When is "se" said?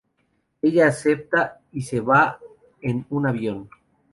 1.83-1.99